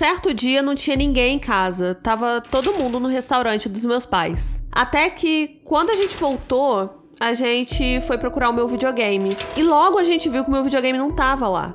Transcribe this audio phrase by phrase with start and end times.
[0.00, 4.62] certo dia não tinha ninguém em casa, tava todo mundo no restaurante dos meus pais.
[4.72, 9.36] Até que quando a gente voltou, a gente foi procurar o meu videogame.
[9.54, 11.74] E logo a gente viu que o meu videogame não tava lá.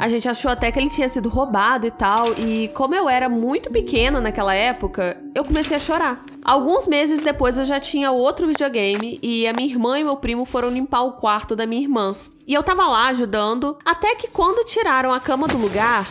[0.00, 3.28] A gente achou até que ele tinha sido roubado e tal, e como eu era
[3.28, 6.24] muito pequena naquela época, eu comecei a chorar.
[6.44, 10.44] Alguns meses depois eu já tinha outro videogame e a minha irmã e meu primo
[10.44, 12.16] foram limpar o quarto da minha irmã.
[12.50, 16.04] E eu tava lá ajudando, até que quando tiraram a cama do lugar,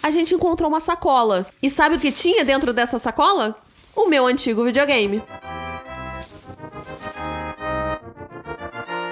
[0.00, 1.44] a gente encontrou uma sacola.
[1.60, 3.56] E sabe o que tinha dentro dessa sacola?
[3.96, 5.20] O meu antigo videogame.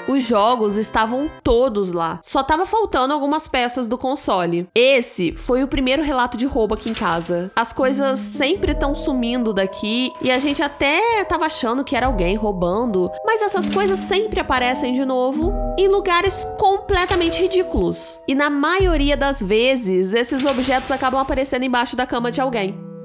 [0.08, 2.18] Os jogos estavam todos lá.
[2.24, 4.66] Só tava faltando algumas peças do console.
[4.74, 7.52] Esse foi o primeiro relato de roubo aqui em casa.
[7.54, 12.36] As coisas sempre estão sumindo daqui e a gente até tava achando que era alguém
[12.36, 18.18] roubando, mas essas coisas sempre aparecem de novo em lugares completamente ridículos.
[18.26, 22.97] E na maioria das vezes, esses objetos acabam aparecendo embaixo da cama de alguém.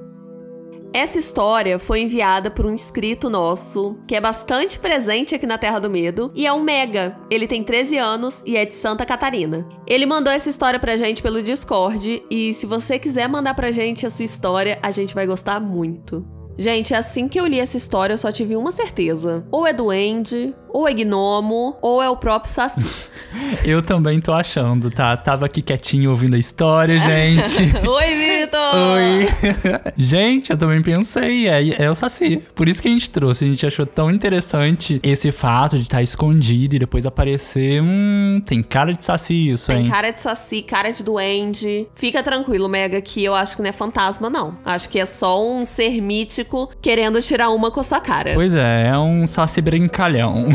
[0.94, 5.80] Essa história foi enviada por um inscrito nosso, que é bastante presente aqui na Terra
[5.80, 7.18] do Medo, e é um mega.
[7.32, 9.68] Ele tem 13 anos e é de Santa Catarina.
[9.88, 14.06] Ele mandou essa história pra gente pelo Discord, e se você quiser mandar pra gente
[14.06, 16.24] a sua história, a gente vai gostar muito.
[16.56, 19.44] Gente, assim que eu li essa história, eu só tive uma certeza.
[19.52, 22.84] Ou é duende, ou é gnomo, ou é o próprio Saci.
[23.64, 25.16] eu também tô achando, tá?
[25.16, 27.62] Tava aqui quietinho ouvindo a história, gente.
[27.88, 28.60] Oi, Vitor!
[28.94, 29.94] Oi!
[29.96, 32.42] gente, eu também pensei, é, é o Saci.
[32.56, 33.46] Por isso que a gente trouxe.
[33.46, 37.80] A gente achou tão interessante esse fato de estar tá escondido e depois aparecer.
[37.82, 39.84] Hum, tem cara de Saci isso, tem hein?
[39.84, 41.88] Tem cara de Saci, cara de duende.
[41.94, 44.58] Fica tranquilo, Mega, que eu acho que não é fantasma, não.
[44.66, 48.32] Acho que é só um ser mítico querendo tirar uma com a sua cara.
[48.34, 50.50] Pois é, é um Saci brincalhão.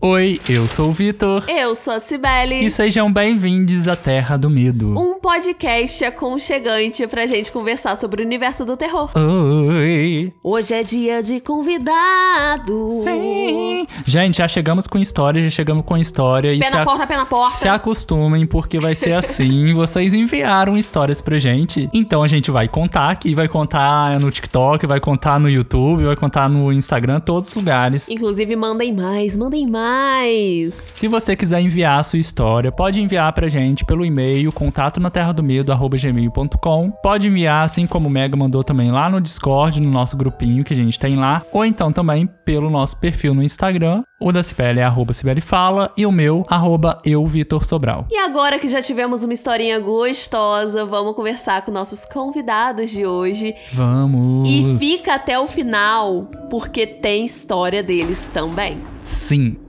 [0.00, 1.44] Oi, eu sou o Vitor.
[1.48, 2.64] Eu sou a Cibele.
[2.64, 4.96] E sejam bem-vindos à Terra do Medo.
[4.96, 9.10] Um podcast aconchegante pra gente conversar sobre o universo do terror.
[9.16, 10.32] Oi.
[10.40, 12.86] Hoje é dia de convidado.
[13.02, 13.88] Sim.
[14.06, 16.56] Gente, já chegamos com história, já chegamos com história.
[16.56, 17.58] Pé na porta, pé na porta.
[17.58, 19.74] Se acostumem, porque vai ser assim.
[19.74, 21.90] Vocês enviaram histórias pra gente.
[21.92, 26.14] Então a gente vai contar aqui, vai contar no TikTok, vai contar no YouTube, vai
[26.14, 28.08] contar no Instagram, todos os lugares.
[28.08, 30.74] Inclusive, mandem mais, mandem mais demais!
[30.74, 35.10] Se você quiser enviar a sua história, pode enviar pra gente pelo e-mail contato na
[35.10, 36.90] terra do medo gmail.com.
[37.02, 40.72] Pode enviar, assim como o Mega mandou também lá no Discord, no nosso grupinho que
[40.72, 44.02] a gente tem lá, ou então também pelo nosso perfil no Instagram.
[44.20, 48.06] O da Cibele é arroba Cibele Fala e o meu, arroba eu, Vitor Sobral.
[48.10, 53.54] E agora que já tivemos uma historinha gostosa, vamos conversar com nossos convidados de hoje.
[53.72, 54.48] Vamos!
[54.48, 58.80] E fica até o final, porque tem história deles também.
[59.00, 59.67] Sim!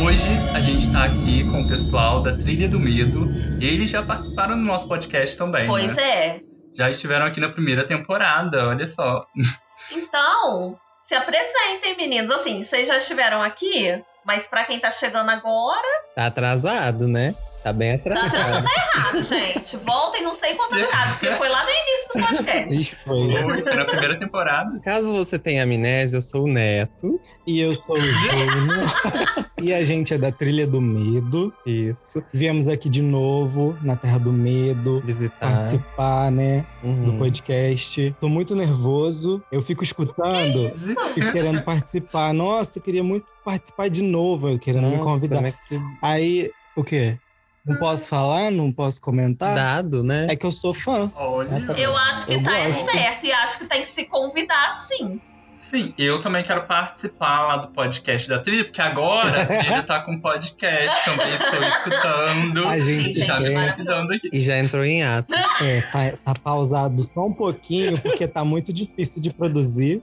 [0.00, 3.26] Hoje a gente tá aqui com o pessoal da Trilha do Medo.
[3.60, 5.66] Eles já participaram do nosso podcast também.
[5.66, 6.02] Pois né?
[6.02, 6.40] é.
[6.72, 9.26] Já estiveram aqui na primeira temporada, olha só.
[9.92, 12.30] Então, se apresentem, meninos.
[12.30, 15.86] Assim, vocês já estiveram aqui, mas para quem tá chegando agora.
[16.14, 17.34] Tá atrasado, né?
[17.68, 18.30] Tá bem atrasado.
[18.30, 19.76] Tá atrasado, tá errado, gente.
[19.76, 22.96] Voltem não sei quantas vezes, porque foi lá no início do podcast.
[23.04, 23.30] foi.
[23.62, 24.80] Foi na primeira temporada.
[24.80, 27.20] Caso você tenha amnésia, eu sou o Neto.
[27.46, 29.50] E eu sou o Júnior.
[29.60, 31.52] e a gente é da Trilha do Medo.
[31.66, 32.22] Isso.
[32.32, 35.00] Viemos aqui de novo na Terra do Medo.
[35.04, 35.56] Visitar.
[35.56, 36.64] Participar, né?
[36.82, 37.04] Uhum.
[37.04, 38.14] Do podcast.
[38.18, 39.42] Tô muito nervoso.
[39.52, 40.70] Eu fico escutando.
[41.16, 42.32] e querendo participar.
[42.32, 44.48] Nossa, eu queria muito participar de novo.
[44.48, 45.52] Eu querendo Nossa, me convidar.
[45.68, 45.80] Que...
[46.02, 47.18] Aí, o quê?
[47.68, 49.54] Não posso falar, não posso comentar.
[49.54, 50.26] Dado, né?
[50.30, 51.10] É que eu sou fã.
[51.14, 51.50] Olha.
[51.76, 55.20] Eu acho que eu tá é certo e acho que tem que se convidar sim.
[55.58, 60.00] Sim, eu também quero participar lá do podcast da trilha, porque agora a trilha tá
[60.00, 62.68] com podcast, também estou escutando.
[62.68, 64.30] A gente Sim, já gente, me convidando aqui.
[64.32, 65.34] E já entrou em ato.
[65.34, 70.00] É, tá, tá pausado só um pouquinho, porque tá muito difícil de produzir.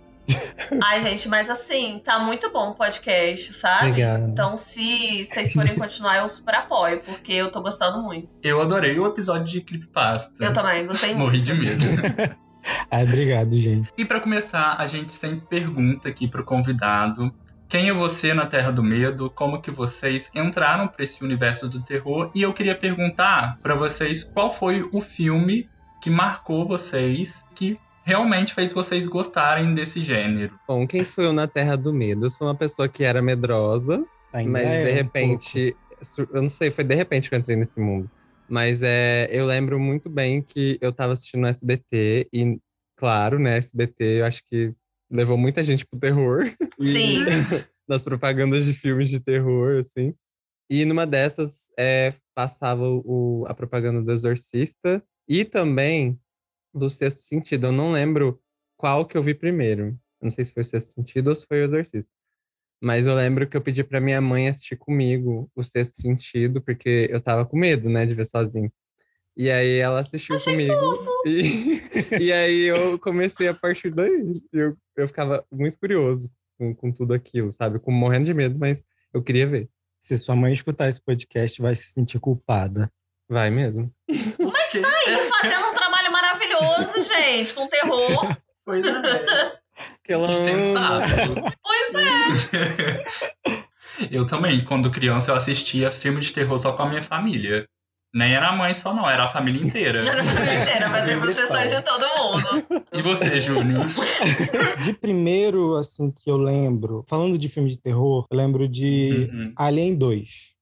[0.84, 3.90] Ai, gente, mas assim, tá muito bom o podcast, sabe?
[3.90, 4.30] Obrigado.
[4.30, 8.30] Então, se vocês forem continuar, eu super apoio, porque eu tô gostando muito.
[8.44, 10.44] Eu adorei o episódio de Creepypasta.
[10.44, 11.25] Eu também, gostei muito.
[11.25, 11.83] Morri de medo.
[12.89, 13.89] ah, obrigado, gente.
[13.98, 17.33] E para começar, a gente sempre pergunta aqui pro convidado
[17.68, 19.30] quem é você na Terra do Medo?
[19.30, 22.31] Como que vocês entraram para esse universo do terror?
[22.36, 25.68] E eu queria perguntar para vocês qual foi o filme
[26.00, 30.57] que marcou vocês, que realmente fez vocês gostarem desse gênero?
[30.68, 32.28] Bom, quem sou eu na Terra do Medo?
[32.28, 35.75] Eu sou uma pessoa que era medrosa, Ainda mas é de repente,
[36.19, 38.10] um eu não sei, foi de repente que eu entrei nesse mundo.
[38.48, 42.60] Mas é, eu lembro muito bem que eu tava assistindo no SBT e,
[42.96, 44.72] claro, né, SBT, eu acho que
[45.10, 46.54] levou muita gente pro terror.
[46.80, 47.25] Sim.
[47.88, 50.13] nas propagandas de filmes de terror, assim.
[50.69, 56.19] E numa dessas é, passava o, a propaganda do Exorcista e também
[56.77, 57.68] do Sexto Sentido.
[57.68, 58.39] Eu não lembro
[58.77, 59.88] qual que eu vi primeiro.
[60.22, 62.12] Eu não sei se foi o Sexto Sentido ou se foi o Exorcista.
[62.81, 67.07] Mas eu lembro que eu pedi para minha mãe assistir comigo o Sexto Sentido, porque
[67.10, 68.72] eu tava com medo, né, de ver sozinho.
[69.38, 70.95] E aí ela assistiu Achei comigo.
[70.95, 71.12] Fofo.
[71.25, 74.42] E, e aí eu comecei a partir daí.
[74.54, 77.80] Eu, eu ficava muito curioso com, com tudo aquilo, sabe?
[77.80, 79.69] Com morrendo de medo, mas eu queria ver.
[80.00, 82.92] Se sua mãe escutar esse podcast, vai se sentir culpada.
[83.27, 83.92] Vai mesmo.
[84.07, 88.38] Mas tá aí fazendo um trabalho maravilhoso, gente, com terror.
[88.66, 89.52] Pois é.
[90.04, 91.36] Que Sensato.
[91.62, 93.04] Pois é.
[94.12, 97.68] Eu também, quando criança, eu assistia filme de terror só com a minha família.
[98.13, 100.00] Nem era a mãe só, não, era a família inteira.
[100.00, 102.86] Era a família inteira, fazer proteções de todo mundo.
[102.94, 103.86] E você, Júnior?
[104.84, 109.54] De primeiro, assim, que eu lembro, falando de filme de terror, eu lembro de Uhum.
[109.58, 110.56] Alien 2.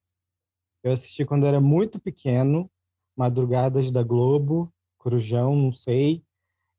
[0.84, 2.70] Eu assisti quando era muito pequeno,
[3.16, 6.24] Madrugadas da Globo, Corujão, não sei.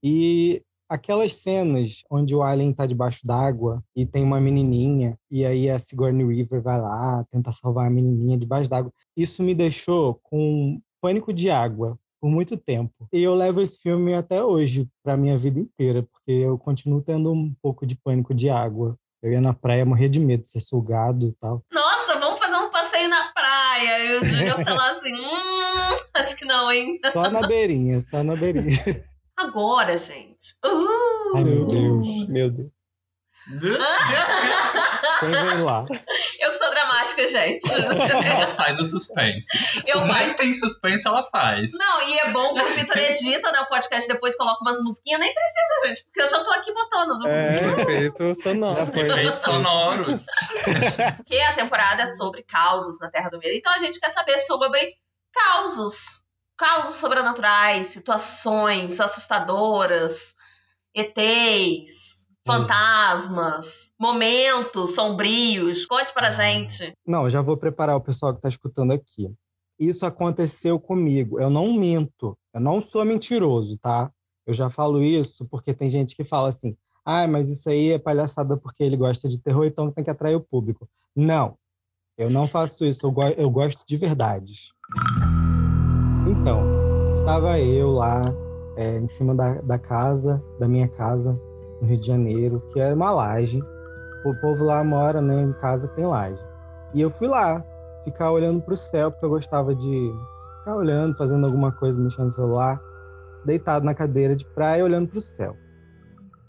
[0.02, 5.68] E aquelas cenas onde o Alien tá debaixo d'água e tem uma menininha, e aí
[5.68, 8.92] a Sigourney Weaver vai lá tentar salvar a menininha debaixo d'água.
[9.16, 13.06] Isso me deixou com pânico de água por muito tempo.
[13.12, 17.30] E eu levo esse filme até hoje, para minha vida inteira, porque eu continuo tendo
[17.30, 18.96] um pouco de pânico de água.
[19.22, 21.62] Eu ia na praia morrer de medo de ser sugado e tal.
[21.72, 24.04] Nossa, vamos fazer um passeio na praia.
[24.06, 25.33] E o Júnior tá lá assim, hum,
[26.16, 26.92] acho que não, hein?
[27.12, 29.04] Só na beirinha, só na beirinha.
[29.36, 30.54] Agora, gente.
[30.64, 31.36] Uh!
[31.36, 32.28] Ai, meu Deus.
[32.28, 32.84] Meu Deus.
[35.20, 35.84] Quem vem lá?
[36.40, 37.74] Eu que sou dramática, gente.
[37.74, 39.82] Ela faz o suspense.
[39.86, 41.72] Eu Por mais tem suspense, ela faz.
[41.72, 45.20] Não, e é bom que o Vitor edita né, o podcast depois coloca umas musiquinhas.
[45.20, 47.26] Nem precisa, gente, porque eu já tô aqui botando.
[47.26, 48.80] É, efeito sonoro.
[48.80, 50.24] Efeitos sonoros.
[51.16, 53.54] Porque a temporada é sobre causos na Terra do Medo.
[53.54, 54.96] Então a gente quer saber sobre
[55.34, 56.22] causos.
[56.56, 60.34] Causos sobrenaturais, situações assustadoras,
[60.94, 65.84] ETs, fantasmas, momentos sombrios.
[65.84, 66.92] Conte pra gente.
[67.06, 69.28] Não, já vou preparar o pessoal que está escutando aqui.
[69.78, 71.40] Isso aconteceu comigo.
[71.40, 72.38] Eu não minto.
[72.52, 74.12] Eu não sou mentiroso, tá?
[74.46, 77.98] Eu já falo isso porque tem gente que fala assim: ah, mas isso aí é
[77.98, 80.88] palhaçada porque ele gosta de terror, então tem que atrair o público.
[81.16, 81.56] Não,
[82.16, 83.06] eu não faço isso.
[83.06, 84.72] Eu, go eu gosto de verdades.
[86.26, 86.62] Então,
[87.18, 88.22] estava eu lá
[88.76, 91.38] é, em cima da, da casa, da minha casa,
[91.80, 93.62] no Rio de Janeiro, que era uma laje.
[94.24, 95.42] O povo lá mora, né?
[95.42, 96.42] Em casa tem laje.
[96.94, 97.64] E eu fui lá,
[98.04, 100.10] ficar olhando para o céu, porque eu gostava de
[100.58, 102.80] ficar olhando, fazendo alguma coisa, mexendo no celular,
[103.44, 105.56] deitado na cadeira de praia, olhando para o céu.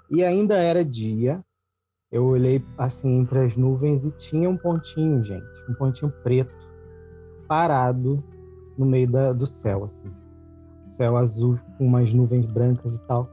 [0.09, 1.43] E ainda era dia,
[2.11, 6.64] eu olhei assim entre as nuvens e tinha um pontinho, gente, um pontinho preto,
[7.47, 8.23] parado
[8.77, 10.11] no meio da, do céu, assim.
[10.83, 13.29] Céu azul com umas nuvens brancas e tal.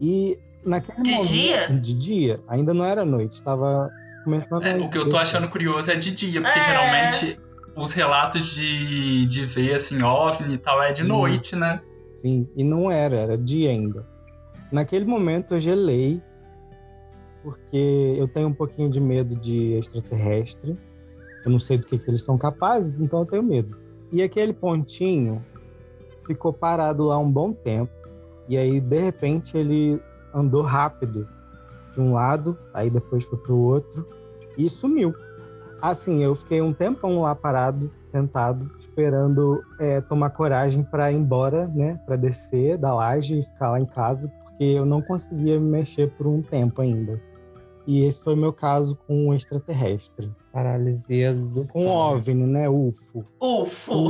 [0.00, 1.68] E naquele De momento, dia?
[1.68, 3.90] De dia, ainda não era noite, estava
[4.24, 6.62] começando É, a o que eu tô achando curioso é de dia, porque É.
[6.64, 7.40] geralmente
[7.76, 11.08] os relatos de, de ver assim, OVNI e tal é de Hum.
[11.08, 11.80] noite, né?
[12.14, 14.06] Sim, e não era, era dia ainda.
[14.70, 16.22] Naquele momento eu gelei,
[17.42, 20.76] porque eu tenho um pouquinho de medo de extraterrestre.
[21.44, 23.76] Eu não sei do que, que eles são capazes, então eu tenho medo.
[24.10, 25.44] E aquele pontinho
[26.26, 27.92] ficou parado lá um bom tempo.
[28.48, 30.00] E aí, de repente, ele
[30.34, 31.28] andou rápido
[31.94, 34.06] de um lado, aí depois foi pro outro
[34.56, 35.14] e sumiu.
[35.80, 41.66] Assim, eu fiquei um tempão lá parado, sentado, esperando é, tomar coragem para ir embora,
[41.66, 42.00] né?
[42.06, 46.10] Para descer da laje e ficar lá em casa, porque eu não conseguia me mexer
[46.12, 47.20] por um tempo ainda.
[47.86, 50.30] E esse foi o meu caso com um extraterrestre.
[50.52, 52.16] Paralisia do Com sono.
[52.16, 52.68] OVNI, né?
[52.68, 53.26] UFO.
[53.40, 54.08] Ufo.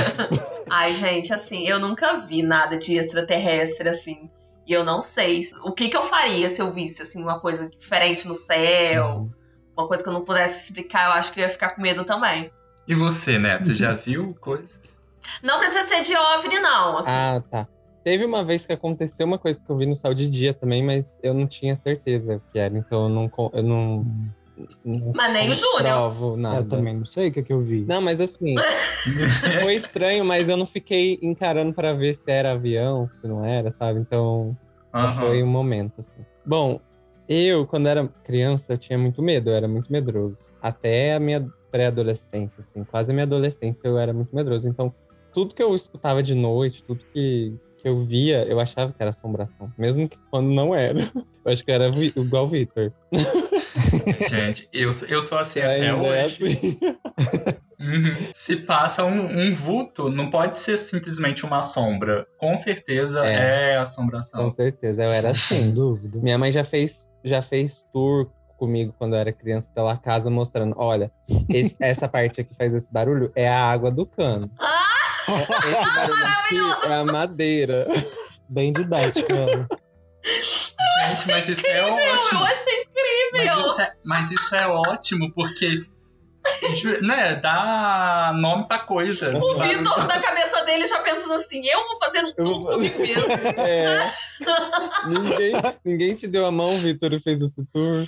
[0.70, 4.30] Ai, gente, assim, eu nunca vi nada de extraterrestre, assim.
[4.66, 7.68] E eu não sei o que, que eu faria se eu visse, assim, uma coisa
[7.68, 9.30] diferente no céu.
[9.76, 12.04] Uma coisa que eu não pudesse explicar, eu acho que eu ia ficar com medo
[12.04, 12.50] também.
[12.86, 14.98] E você, Neto, já viu coisas?
[15.42, 16.98] Não precisa ser de OVNI, não.
[16.98, 17.10] Assim.
[17.10, 17.68] Ah, tá.
[18.02, 20.82] Teve uma vez que aconteceu uma coisa que eu vi no céu de dia também,
[20.82, 23.30] mas eu não tinha certeza o que era, então eu não.
[23.52, 24.37] Eu não, não
[25.14, 25.82] Mas nem o Júnior.
[26.10, 26.58] provo nada.
[26.58, 27.84] Eu também não sei o que, que eu vi.
[27.86, 28.54] Não, mas assim,
[29.62, 33.70] foi estranho, mas eu não fiquei encarando pra ver se era avião, se não era,
[33.70, 34.00] sabe?
[34.00, 34.56] Então,
[34.92, 35.12] só Aham.
[35.12, 36.24] foi um momento, assim.
[36.44, 36.80] Bom,
[37.28, 40.38] eu, quando era criança, eu tinha muito medo, eu era muito medroso.
[40.60, 44.66] Até a minha pré-adolescência, assim, quase a minha adolescência, eu era muito medroso.
[44.68, 44.92] Então,
[45.32, 49.10] tudo que eu escutava de noite, tudo que, que eu via, eu achava que era
[49.10, 49.72] assombração.
[49.78, 50.98] Mesmo que quando não era.
[51.44, 52.92] Eu acho que eu era vi- igual o Victor.
[54.28, 55.94] Gente, eu, eu sou assim até Ainda é
[56.24, 56.44] hoje.
[56.44, 56.78] assim.
[57.80, 58.16] Uhum.
[58.34, 59.20] Se passa um,
[59.50, 62.26] um vulto, não pode ser simplesmente uma sombra.
[62.36, 63.76] Com certeza é, É.
[63.78, 64.42] assombração.
[64.42, 65.70] Com certeza, eu era Sem assim.
[65.70, 66.20] dúvida.
[66.20, 70.74] Minha mãe já fez, já fez tour comigo quando eu era criança pela casa, mostrando:
[70.76, 71.08] olha,
[71.48, 74.50] esse- essa parte aqui faz esse barulho, é a água do cano.
[74.58, 74.87] Ah,
[76.90, 77.86] é a madeira.
[78.48, 79.34] Bem didática.
[79.34, 79.68] ela.
[80.24, 82.42] Gente, mas isso é eu ótimo.
[82.44, 82.86] achei
[83.32, 83.60] Mas incrível.
[83.60, 85.84] isso é, mas isso é ótimo, porque.
[87.02, 89.36] Né, dá nome pra coisa.
[89.36, 92.66] O Barulho- Vitor, na cabeça dele, já pensando assim: eu vou fazer um Eu tour
[92.72, 93.32] comigo mesmo.
[93.58, 94.10] É.
[95.08, 95.52] ninguém,
[95.84, 98.04] ninguém te deu a mão, Vitor, e fez esse tour.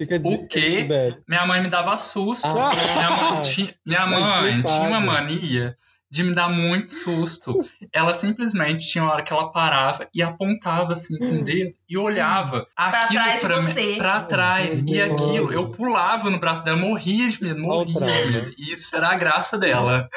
[0.00, 0.86] Fica de O quê?
[1.28, 2.46] Minha mãe me dava susto.
[2.46, 2.70] Ah.
[2.94, 5.76] minha mãe, ti- minha mãe tinha uma mania
[6.10, 7.64] de me dar muito susto.
[7.92, 11.96] Ela simplesmente tinha uma hora que ela parava e apontava assim com o dedo e
[11.96, 13.96] olhava aquilo trás de pra, mim- você.
[13.96, 14.82] pra trás.
[14.86, 18.12] E aquilo, eu pulava no braço dela, morria de medo, morria trauma.
[18.12, 18.50] de medo.
[18.58, 20.08] E isso era a graça dela.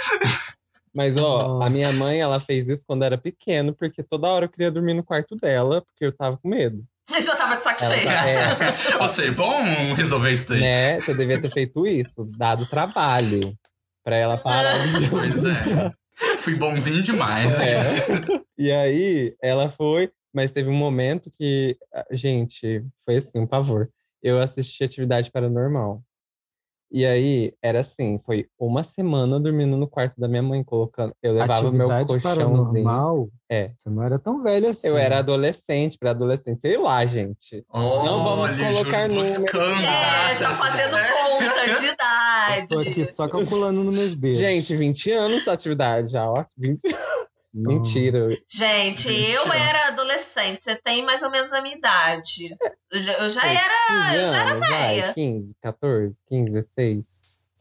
[0.95, 4.49] Mas, ó, a minha mãe, ela fez isso quando era pequeno, porque toda hora eu
[4.49, 6.83] queria dormir no quarto dela, porque eu tava com medo.
[7.13, 8.05] Eu já tava de saco Ela cheio.
[8.05, 10.61] tá- é, Ou seja, vamos resolver isso daí.
[10.61, 11.01] né?
[11.01, 13.53] Você devia ter feito isso, dado trabalho,
[14.03, 15.91] pra ela parar de Pois é.
[16.37, 17.57] Fui bonzinho demais.
[17.59, 17.81] É.
[18.57, 23.89] E aí, ela foi, mas teve um momento que, ah, gente, foi assim, um pavor.
[24.21, 26.03] Eu assisti Atividade Paranormal.
[26.93, 31.11] E aí, era assim, foi uma semana dormindo no quarto da minha mãe, colocando.
[31.23, 32.83] Eu levava meu Atividade colchãozinho.
[32.83, 33.29] paranormal.
[33.49, 33.71] É.
[33.75, 34.87] Você não era tão velho assim.
[34.89, 37.65] Eu era adolescente, para adolescente, sei lá, gente.
[37.73, 39.39] Não vamos Olha, colocar números.
[39.39, 42.67] buscando É, já fazendo conta de idade.
[42.69, 44.37] Tô aqui só calculando nos meus dedos.
[44.37, 46.45] Gente, 20 anos atividade já, ó.
[46.55, 46.79] 20...
[47.53, 48.29] Mentira.
[48.49, 49.63] Gente, eu Mentira.
[49.63, 52.57] era adolescente, você tem mais ou menos a minha idade.
[52.91, 54.11] Eu já, eu já era.
[54.11, 55.13] 15 eu já era anos, velha.
[55.13, 57.05] 15, 14, 15, 16,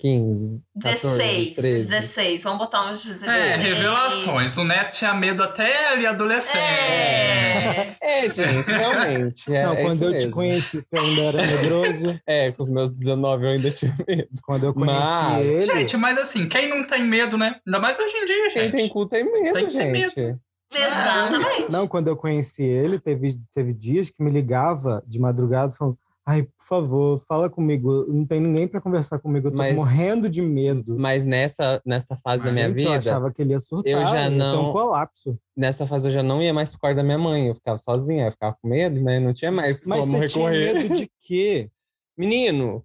[0.02, 1.90] 15, 14, 16, 13.
[1.90, 2.42] 16.
[2.42, 3.30] Vamos botar uns 16.
[3.30, 4.56] É, revelações.
[4.56, 6.58] O Neto tinha medo até ali adolescente.
[6.58, 7.62] É.
[8.02, 9.54] É, gente, realmente.
[9.54, 10.30] É, Não, é quando eu te mesmo.
[10.32, 12.20] conheci, você ainda era medroso.
[12.26, 14.28] É, com os meus 19 eu ainda tinha medo.
[14.44, 15.64] Quando eu conheci Mas- ele.
[15.64, 17.56] Gente, mas assim, quem não tem medo, né?
[17.66, 18.72] Ainda mais hoje em dia, Quem gente.
[18.72, 20.36] tem cu tem medo, Tem que ter gente.
[20.74, 21.70] Exatamente.
[21.70, 26.44] Não, quando eu conheci ele, teve, teve dias que me ligava de madrugada falando: Ai,
[26.44, 28.06] por favor, fala comigo.
[28.08, 29.48] Não tem ninguém pra conversar comigo.
[29.48, 30.96] Eu tô Mas- morrendo de medo.
[30.96, 33.92] Mas nessa, nessa fase da minha Gente, eu vida, achava que ele ia surtar.
[33.92, 35.36] eu já não- um colapso.
[35.56, 37.48] nessa fase eu já não ia mais pro quarto da minha mãe.
[37.48, 39.18] Eu ficava sozinha, eu ficava com medo, né?
[39.18, 40.74] Não tinha mais Mas como você tinha recorrer.
[40.82, 41.70] medo de quê?
[42.16, 42.84] Menino,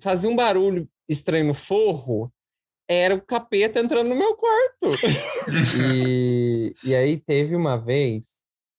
[0.00, 2.30] fazia um barulho estranho no forro,
[2.88, 4.90] era o capeta entrando no meu quarto.
[5.82, 8.35] e, e aí teve uma vez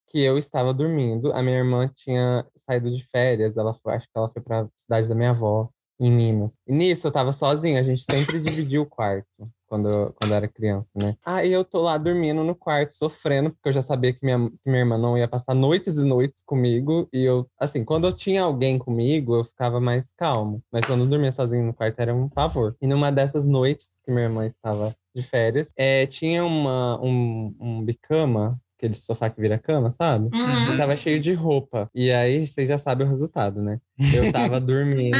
[0.09, 4.17] que eu estava dormindo, a minha irmã tinha saído de férias, ela foi, acho que
[4.17, 6.57] ela foi para a cidade da minha avó, em Minas.
[6.67, 9.27] E nisso eu tava sozinha, a gente sempre dividia o quarto.
[9.67, 11.15] Quando quando era criança, né?
[11.25, 14.69] Aí eu tô lá dormindo no quarto, sofrendo, porque eu já sabia que minha, que
[14.69, 17.09] minha irmã não ia passar noites e noites comigo.
[17.11, 20.63] E eu, assim, quando eu tinha alguém comigo, eu ficava mais calmo.
[20.71, 22.77] Mas quando eu dormia sozinho no quarto, era um pavor.
[22.81, 27.83] E numa dessas noites que minha irmã estava de férias, é, tinha uma, um, um
[27.83, 30.29] bicama, aquele sofá que vira cama, sabe?
[30.33, 30.73] Uhum.
[30.73, 31.89] E tava cheio de roupa.
[31.93, 33.79] E aí, vocês já sabem o resultado, né?
[34.13, 35.17] Eu tava dormindo.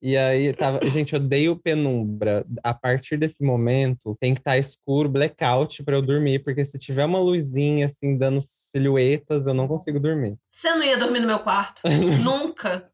[0.00, 0.80] E aí, tava...
[0.88, 2.44] gente, eu odeio penumbra.
[2.62, 6.42] A partir desse momento, tem que estar escuro, blackout, pra eu dormir.
[6.42, 10.36] Porque se tiver uma luzinha, assim, dando silhuetas, eu não consigo dormir.
[10.50, 11.82] Você não ia dormir no meu quarto.
[12.24, 12.90] Nunca.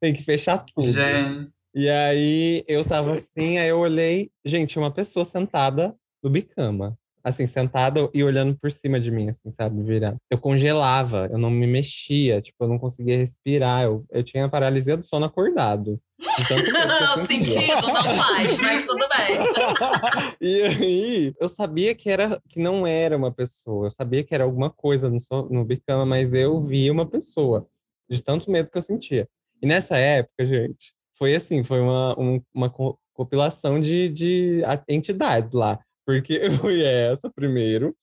[0.00, 0.92] Tem que fechar tudo.
[0.92, 4.30] Gente, E aí, eu tava assim, aí eu olhei...
[4.44, 6.98] Gente, uma pessoa sentada no bicama.
[7.24, 9.82] Assim, sentada e olhando por cima de mim, assim, sabe?
[9.82, 10.18] Virando.
[10.30, 13.84] Eu congelava, eu não me mexia, tipo, eu não conseguia respirar.
[13.84, 15.98] Eu, eu tinha paralisia do sono acordado.
[16.20, 16.56] Eu
[17.16, 17.46] Não, sentia.
[17.46, 20.34] sentido não faz, mas tudo bem.
[20.40, 24.44] E aí, eu sabia que era que não era uma pessoa, eu sabia que era
[24.44, 27.66] alguma coisa no, so- no bicama, mas eu vi uma pessoa,
[28.08, 29.26] de tanto medo que eu sentia.
[29.62, 35.52] E nessa época, gente, foi assim, foi uma, um- uma co- compilação de, de entidades
[35.52, 37.96] lá, porque eu fui essa primeiro,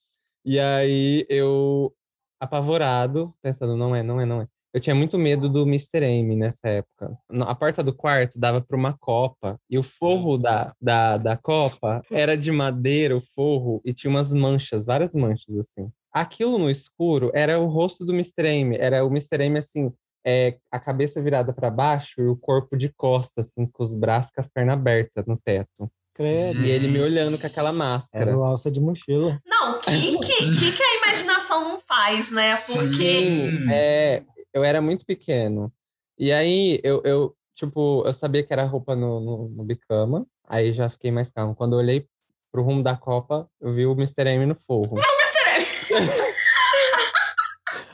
[0.46, 1.94] e aí eu,
[2.40, 4.48] apavorado, pensando, não é, não é, não é.
[4.74, 6.06] Eu tinha muito medo do Mr.
[6.06, 7.18] M nessa época.
[7.30, 12.02] A porta do quarto dava para uma copa, e o forro da, da, da copa
[12.10, 15.92] era de madeira, o forro, e tinha umas manchas, várias manchas, assim.
[16.14, 18.48] Aquilo no escuro era o rosto do Mr.
[18.48, 19.44] M, era o Mr.
[19.44, 19.92] M, assim,
[20.26, 24.32] é, a cabeça virada para baixo e o corpo de costas, assim, com os braços,
[24.32, 25.92] com as pernas abertas no teto.
[26.14, 26.62] Credo.
[26.62, 28.26] E ele me olhando com aquela máscara.
[28.26, 29.40] Era o alça de mochila.
[29.46, 32.56] Não, o que, que, que, que a imaginação não faz, né?
[32.58, 32.94] Porque.
[32.94, 35.72] Sim, é, eu era muito pequeno.
[36.18, 40.74] E aí, eu, eu, tipo, eu sabia que era roupa no, no, no bicama, aí
[40.74, 41.56] já fiquei mais calmo.
[41.56, 42.06] Quando eu olhei
[42.52, 44.28] pro rumo da Copa, eu vi o Mr.
[44.28, 44.98] M no forro.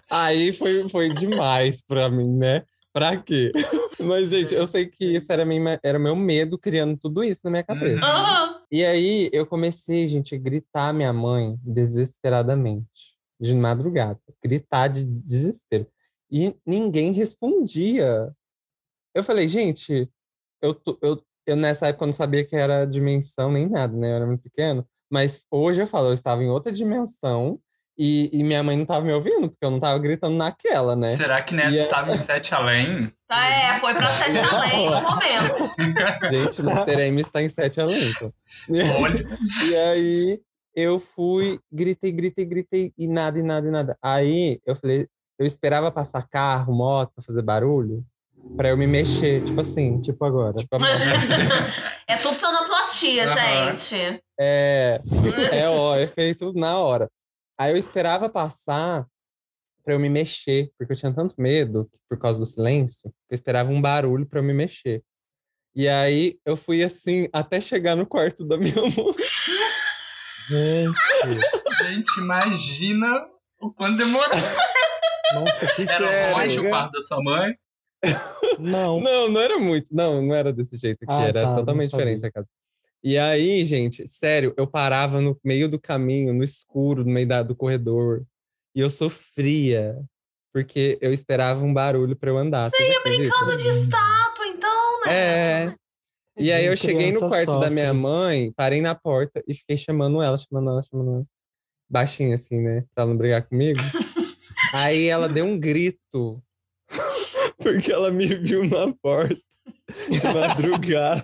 [0.09, 2.63] Aí foi, foi demais pra mim, né?
[2.93, 3.51] Pra quê?
[3.99, 7.49] Mas, gente, eu sei que isso era, minha, era meu medo criando tudo isso na
[7.51, 8.05] minha cabeça.
[8.05, 8.61] Aham.
[8.71, 14.19] E aí eu comecei, gente, a gritar minha mãe desesperadamente, de madrugada.
[14.43, 15.87] Gritar de desespero.
[16.29, 18.31] E ninguém respondia.
[19.15, 20.09] Eu falei, gente,
[20.61, 24.11] eu, tô- eu, eu nessa época eu não sabia que era dimensão nem nada, né?
[24.11, 24.87] Eu era muito pequeno.
[25.09, 27.59] Mas hoje eu falo, eu estava em outra dimensão
[27.97, 31.15] e, e minha mãe não estava me ouvindo, porque eu não estava gritando naquela, né?
[31.15, 33.11] Será que Neto E é- tava em Sete Além?
[33.27, 35.75] Tá, é, foi pra Sete Além no momento.
[36.31, 37.01] Gente, o Mr.
[37.07, 38.09] M está em sete além.
[38.09, 38.33] então.
[39.01, 39.25] Olha.
[39.69, 40.39] E aí
[40.75, 43.97] eu fui, gritei, gritei, gritei, e nada, e nada, e nada.
[44.01, 45.07] Aí eu falei,
[45.39, 48.03] eu esperava passar carro, moto, pra fazer barulho,
[48.55, 50.53] pra eu me mexer, tipo assim, Tipo agora.
[50.57, 50.69] tipo,
[52.07, 53.77] É tudo sonoplastia, Aham.
[53.77, 54.21] gente.
[54.39, 55.01] é,
[55.51, 57.09] é, ó, efeito na hora.
[57.57, 59.05] Aí eu esperava passar
[59.83, 63.33] pra eu me mexer, porque eu tinha tanto medo, que- por causa do silêncio, que
[63.33, 65.01] eu esperava um barulho pra eu me mexer.
[65.75, 69.15] E aí eu fui assim, até chegar no quarto da minha mãe.
[70.49, 70.99] Gente,
[71.83, 73.27] Gente, imagina
[73.59, 74.29] o quanto demorou.
[75.35, 76.37] nossa, que Era sério?
[76.37, 77.55] longe o quarto da sua mãe?
[78.59, 78.99] Não.
[79.01, 79.93] Não, não era muito.
[79.93, 81.11] Não, não era desse jeito aqui.
[81.11, 82.47] Ah, era tá, totalmente diferente a casa.
[83.03, 87.43] E aí, gente, sério, eu parava no meio do caminho, no escuro, no meio da-
[87.43, 88.23] do corredor.
[88.75, 89.97] E eu sofria.
[90.53, 92.69] Porque eu esperava um barulho pra eu andar.
[92.69, 95.13] Você ia Brincando de estátua, então, né?
[95.67, 95.75] É.
[96.39, 98.01] E aí eu cheguei no quarto da minha sofre.
[98.01, 101.25] mãe, parei na porta e fiquei chamando ela, chamando ela, chamando ela.
[101.89, 102.81] Baixinho assim, né?
[102.93, 103.79] Pra ela não brigar comigo.
[104.73, 106.41] aí ela deu um grito.
[107.59, 109.35] Porque ela me viu na porta.
[110.09, 111.23] De madrugada.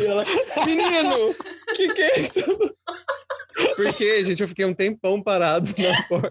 [0.00, 0.24] E ela,
[0.64, 1.34] menino,
[1.74, 2.74] que que é isso?
[3.76, 6.30] Porque, gente, eu fiquei um tempão parado na porta.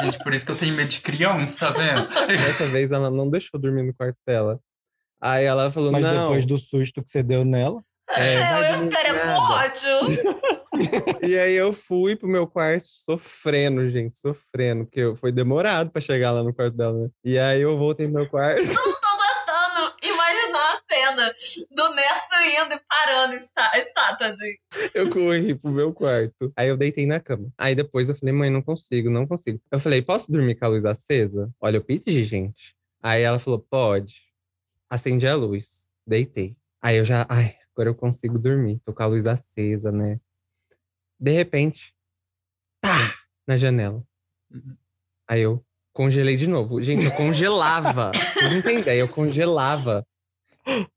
[0.00, 2.06] Gente, por isso que eu tenho medo de criança, tá vendo?
[2.26, 4.58] Dessa vez ela não deixou dormir no quarto dela.
[5.20, 6.26] Aí ela falou, Mas não.
[6.28, 7.82] depois do susto que você deu nela.
[8.10, 9.40] É, É, eu com nada.
[9.40, 10.48] ódio.
[11.28, 16.00] E aí eu fui pro meu quarto sofrendo, gente, sofrendo, porque eu- foi demorado pra
[16.00, 17.08] chegar lá no quarto dela, né?
[17.24, 18.60] E aí eu voltei pro meu quarto.
[18.64, 21.34] Tô tentando imaginar a cena
[21.70, 24.60] do Neto indo e parando está, estátua de.
[24.94, 26.52] Eu corri pro meu quarto.
[26.56, 27.50] Aí eu deitei na cama.
[27.56, 29.60] Aí depois eu falei, mãe, não consigo, não consigo.
[29.70, 31.50] Eu falei, posso dormir com a luz acesa?
[31.60, 32.74] Olha, eu pedi, gente.
[33.02, 34.22] Aí ela falou, pode.
[34.90, 35.66] Acendi a luz.
[36.06, 36.56] Deitei.
[36.80, 38.80] Aí eu já, ai, agora eu consigo dormir.
[38.84, 40.20] Tô com a luz acesa, né?
[41.20, 41.94] De repente,
[42.80, 43.14] tá,
[43.46, 44.02] na janela.
[45.26, 46.82] Aí eu congelei de novo.
[46.82, 48.12] Gente, eu congelava.
[48.14, 50.06] Vocês não têm eu congelava.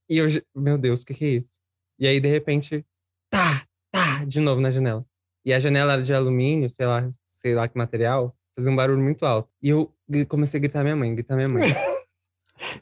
[0.10, 1.54] E eu, meu Deus, o que que é isso?
[2.00, 2.86] E aí, de repente,
[3.30, 5.06] tá, tá, de novo na janela.
[5.46, 9.02] E a janela era de alumínio, sei lá, sei lá que material, fazia um barulho
[9.02, 9.50] muito alto.
[9.62, 9.92] E eu
[10.28, 11.62] comecei a gritar minha mãe, gritar minha mãe.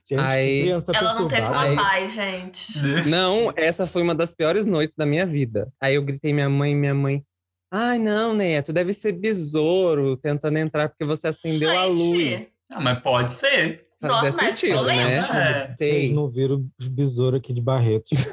[0.05, 2.77] Gente, Aí- que criança Ela não teve papai, gente.
[3.07, 5.71] Não, essa foi uma das piores noites da minha vida.
[5.79, 7.23] Aí eu gritei minha mãe, minha mãe.
[7.71, 11.99] Ai, não, Neto, deve ser besouro tentando entrar porque você acendeu a luz.
[11.99, 13.87] Gente, Ah, mas pode ser.
[14.01, 15.17] Nossa, mas sentido, né?
[15.17, 15.75] É.
[15.75, 18.27] Vocês não viram os besouros aqui de Barretos.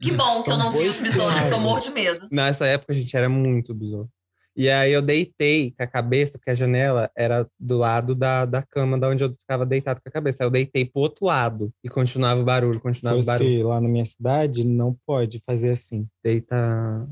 [0.00, 2.28] que bom que eu não vi os besouros, porque eu morro de medo.
[2.30, 4.08] Nessa época a gente era muito besouro.
[4.58, 8.60] E aí eu deitei com a cabeça, porque a janela era do lado da, da
[8.60, 10.42] cama, da onde eu ficava deitado com a cabeça.
[10.42, 13.68] Aí eu deitei pro outro lado e continuava o barulho, Se continuava o barulho.
[13.68, 16.08] lá na minha cidade, não pode fazer assim.
[16.24, 16.56] Deita.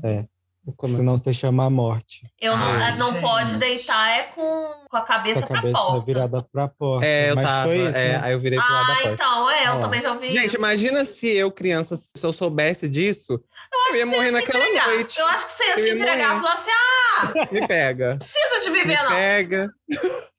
[0.03, 0.25] É.
[0.75, 1.23] Como senão assim?
[1.25, 2.21] você chama a morte.
[2.41, 3.21] Eu não, Ai, não gente.
[3.21, 4.41] pode deitar é com,
[4.89, 6.05] com a Com cabeça a pra cabeça porta.
[6.05, 7.05] virada pra porta.
[7.05, 7.63] É, eu Mas tava.
[7.67, 8.19] foi isso, é, né?
[8.23, 9.09] Aí eu virei pro lado da Ah, porta.
[9.13, 9.79] então, é, eu Ó.
[9.79, 10.57] também já ouvi Gente, isso.
[10.57, 14.87] imagina se eu, criança, se eu soubesse disso, eu eu ia morrer naquela entregar.
[14.87, 15.19] noite.
[15.19, 18.09] Eu acho que você ia Eu se ia entregar e falar assim: ah, me pega.
[18.11, 19.09] não precisa de Me viver, não.
[19.09, 19.69] pega.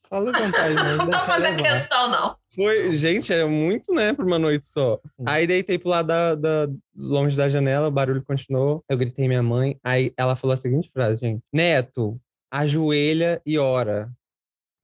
[0.08, 1.70] Só levantar e Não tá fazendo levar.
[1.74, 2.36] questão, não.
[2.58, 5.00] Foi, gente, é muito, né, pra uma noite só.
[5.24, 8.82] Aí deitei pro lado da, da- longe da janela, o barulho continuou.
[8.88, 9.78] Eu gritei minha mãe.
[9.84, 14.10] Aí ela falou a seguinte frase, gente: Neto, ajoelha e ora.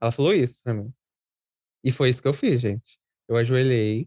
[0.01, 0.89] Ela falou isso pra mim.
[1.83, 2.97] E foi isso que eu fiz, gente.
[3.29, 4.07] Eu ajoelhei,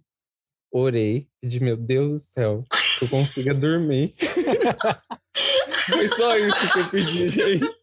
[0.72, 2.64] orei, pedi, meu Deus do céu,
[3.00, 4.14] que eu consiga dormir.
[5.90, 7.76] foi só isso que eu pedi, gente.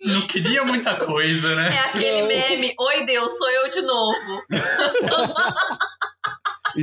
[0.00, 1.74] Não queria muita coisa, né?
[1.74, 2.28] É aquele Não.
[2.28, 4.42] meme: Oi, Deus, sou eu de novo.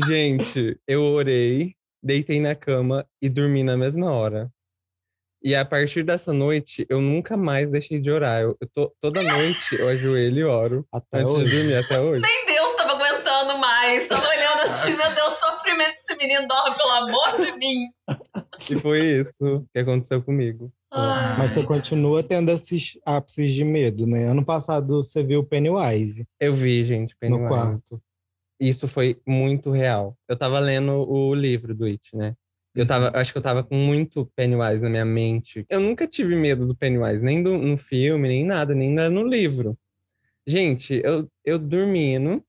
[0.08, 4.50] Gente, eu orei, deitei na cama e dormi na mesma hora.
[5.44, 8.42] E a partir dessa noite, eu nunca mais deixei de orar.
[8.42, 11.46] Eu, eu tô- toda noite eu ajoelho e oro Até antes hoje.
[11.52, 12.22] de dormir até hoje.
[12.22, 14.08] Nem Deus tava aguentando mais.
[14.08, 14.56] Tava olhando
[14.86, 15.34] Gente, meu Deus,
[16.16, 17.90] desse menino dorme, pelo amor de mim.
[18.70, 20.72] E foi isso que aconteceu comigo.
[20.92, 21.38] Ai.
[21.38, 24.28] Mas você continua tendo esses ápices de medo, né?
[24.28, 27.44] Ano passado você viu o Pennywise Eu vi, gente, Pennywise.
[27.44, 28.02] no quarto.
[28.60, 30.18] Isso foi muito real.
[30.28, 32.36] Eu tava lendo o livro do It, né?
[32.74, 35.66] Eu tava, acho que eu tava com muito Pennywise na minha mente.
[35.70, 39.78] Eu nunca tive medo do Pennywise, nem do, no filme, nem nada, nem no livro.
[40.48, 42.44] Gente, eu, eu dormindo,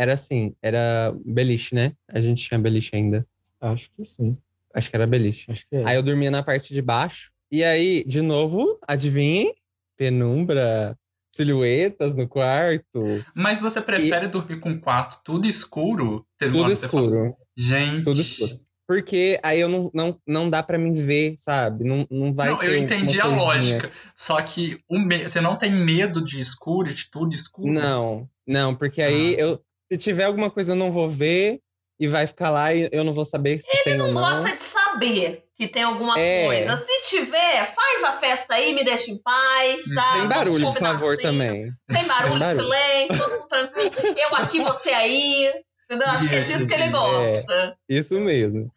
[0.00, 1.92] era assim, era beliche, né?
[2.08, 3.26] A gente tinha beliche ainda.
[3.60, 4.36] Acho que sim.
[4.74, 5.50] Acho que era beliche.
[5.52, 5.84] Acho que é.
[5.84, 7.30] Aí eu dormia na parte de baixo.
[7.52, 9.54] E aí, de novo, adivinhem?
[9.96, 10.96] Penumbra,
[11.30, 13.00] silhuetas no quarto,
[13.34, 16.26] Mas você prefere dormir com o quarto tudo escuro?
[16.38, 17.36] Teve tudo escuro.
[17.56, 18.04] Gente.
[18.04, 18.58] Tudo escuro.
[18.88, 21.84] Porque aí eu não, não, não dá pra mim ver, sabe?
[21.84, 23.42] Não, não vai não, ter eu entendi a coisinha.
[23.44, 23.90] lógica.
[24.16, 27.72] Só que o me- você não tem medo de escuro, de tudo escuro?
[27.72, 29.42] Não, não, porque aí Ah.
[29.42, 31.60] eu, se tiver alguma coisa eu não vou ver
[31.98, 34.22] e vai ficar lá e eu não vou saber se tem ou Não não.
[34.42, 36.46] gosta de saber que tem alguma É.
[36.46, 36.76] coisa.
[36.76, 40.12] Se tiver, faz a festa aí, me deixa em paz, tá?
[40.14, 41.22] Sem barulho, por favor, assim.
[41.22, 41.68] também.
[41.90, 42.64] Sem barulho, Sem barulho.
[42.64, 43.92] silêncio, todo mundo tranquilo.
[44.16, 45.52] Eu aqui, você aí.
[45.84, 46.08] Entendeu?
[46.08, 47.76] Acho que é disso que ele gosta.
[47.88, 48.70] Isso mesmo.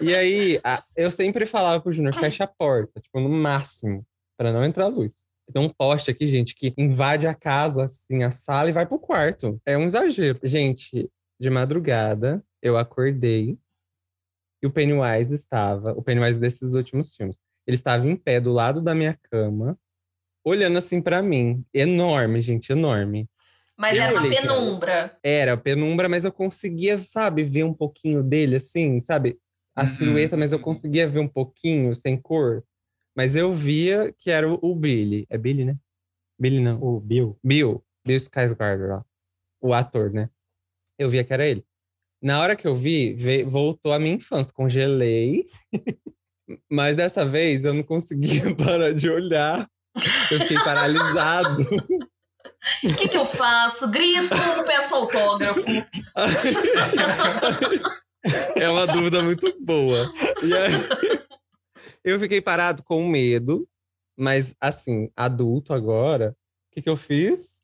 [0.00, 4.04] E aí, a- eu sempre falava pro Júnior, fecha a porta, tipo, no máximo,
[4.38, 5.10] pra não entrar luz.
[5.52, 8.98] Tem um poste aqui, gente, que invade a casa, assim, a sala e vai pro
[8.98, 9.60] quarto.
[9.66, 10.38] É um exagero.
[10.42, 11.10] Gente,
[11.40, 13.58] de madrugada, eu acordei
[14.62, 18.82] e o Pennywise estava, o Pennywise desses últimos filmes, ele estava em pé do lado
[18.82, 19.78] da minha cama,
[20.44, 21.64] olhando assim pra mim.
[21.72, 23.28] Enorme, gente, enorme.
[23.76, 25.18] Mas Eu era uma penumbra.
[25.22, 29.38] Era penumbra, mas eu conseguia, sabe, ver um pouquinho dele, assim, sabe?
[29.74, 29.86] A Uhum.
[29.88, 32.62] silhueta, mas eu conseguia ver um pouquinho, sem cor.
[33.16, 35.26] Mas eu via que era o, o Billy.
[35.28, 35.76] É Billy, né?
[36.38, 36.82] Billy não.
[36.82, 37.38] O Bill.
[37.44, 37.84] Bill.
[38.06, 39.04] Bill Skarsgård, lá.
[39.60, 40.30] O ator, né?
[40.98, 41.64] Eu via que era ele.
[42.22, 44.52] Na hora que eu vi, ve- voltou a minha infância.
[44.54, 45.46] Congelei.
[46.70, 49.68] mas dessa vez eu não conseguia parar de olhar.
[50.30, 51.62] Eu fiquei paralisado.
[51.62, 53.90] O que, que eu faço?
[53.90, 54.28] Grito,
[54.66, 55.60] peço autógrafo.
[58.56, 59.96] É uma dúvida muito boa.
[60.42, 61.19] E aí,
[62.04, 63.68] eu fiquei parado com medo,
[64.16, 66.36] mas assim, adulto agora,
[66.70, 67.60] o que, que eu fiz?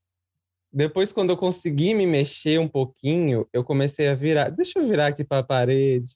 [0.73, 4.51] Depois, quando eu consegui me mexer um pouquinho, eu comecei a virar.
[4.51, 6.15] Deixa eu virar aqui para a parede,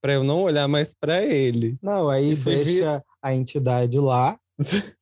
[0.00, 1.76] para eu não olhar mais para ele.
[1.82, 4.38] Não, aí E foi vir- deixa a entidade lá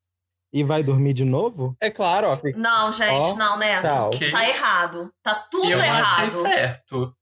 [0.52, 1.76] e vai dormir de novo?
[1.80, 2.40] É claro, ó.
[2.56, 3.86] Não, gente, Ó, não, Neto.
[4.14, 4.30] Ok.
[4.30, 5.12] Tá errado.
[5.22, 6.16] Tá tudo Eu errado.
[6.24, 7.14] achei certo.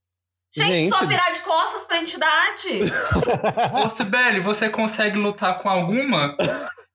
[0.56, 1.08] Gente, só Gente.
[1.08, 2.80] virar de costas pra entidade.
[3.84, 6.34] Ô, Sibeli, você consegue lutar com alguma?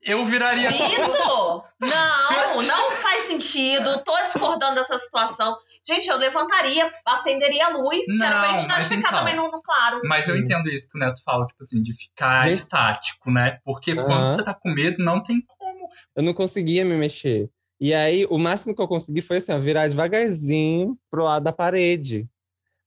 [0.04, 0.70] Eu viraria.
[0.72, 1.64] Vitor!
[1.80, 4.04] Não, não faz sentido.
[4.04, 5.56] Tô discordando dessa situação.
[5.88, 9.20] Gente, eu levantaria, acenderia a luz, que era pra Não, entidade ficar então.
[9.20, 10.02] também no, no claro.
[10.06, 12.58] Mas eu entendo isso que o Neto fala, tipo assim, de ficar Gente.
[12.58, 13.60] estático, né?
[13.64, 14.06] Porque Aham.
[14.06, 15.88] quando você tá com medo, não tem como.
[16.16, 17.50] Eu não conseguia me mexer.
[17.80, 21.52] E aí, o máximo que eu consegui foi assim, ó, virar devagarzinho pro lado da
[21.52, 22.28] parede.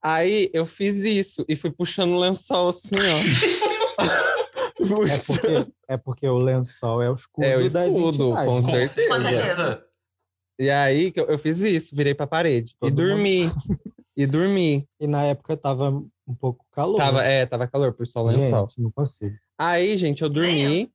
[0.05, 3.75] Aí eu fiz isso e fui puxando o lençol assim, ó.
[4.77, 9.09] É porque, é porque o lençol é o escudo, É o escudo, com certeza.
[9.09, 9.85] Com certeza.
[10.59, 12.77] E aí que eu, eu fiz isso, virei pra parede.
[12.79, 13.53] Todo e dormi.
[14.17, 14.87] E dormi.
[15.01, 16.99] E na época tava um pouco calor.
[16.99, 18.69] Tava, é, tava calor, por o lençol.
[18.69, 19.37] Gente, não consigo.
[19.59, 20.93] Aí, gente, eu dormi,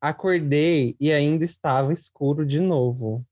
[0.00, 3.24] acordei e ainda estava escuro de novo.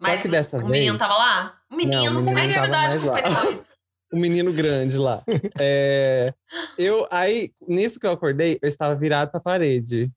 [0.00, 0.70] Mas Só que dessa o vez.
[0.70, 1.58] menino tava lá?
[1.70, 3.67] O menino, Não, o como é menino que é verdade mais com
[4.12, 5.22] o menino grande lá.
[5.60, 6.32] É,
[6.78, 10.10] eu, aí, nisso que eu acordei, eu estava virado pra parede.